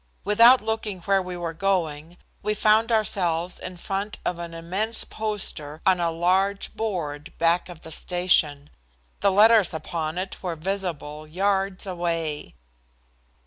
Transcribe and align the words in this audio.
Without 0.23 0.61
looking 0.61 1.01
where 1.01 1.21
we 1.21 1.37
were 1.37 1.53
going 1.53 2.17
we 2.41 2.55
found 2.55 2.91
ourselves 2.91 3.59
in 3.59 3.77
front 3.77 4.17
of 4.25 4.39
an 4.39 4.51
immense 4.51 5.03
poster 5.03 5.79
on 5.85 5.99
a 5.99 6.09
large 6.09 6.73
board 6.73 7.31
back 7.37 7.69
of 7.69 7.81
the 7.81 7.91
station. 7.91 8.71
The 9.19 9.31
letters 9.31 9.75
upon 9.75 10.17
it 10.17 10.41
were 10.41 10.55
visible 10.55 11.27
yards 11.27 11.85
away. 11.85 12.55